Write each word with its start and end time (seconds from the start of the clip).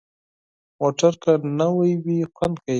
موټر 0.79 1.13
که 1.23 1.31
نوي 1.59 1.93
وي، 2.03 2.19
خوند 2.35 2.55
کوي. 2.63 2.69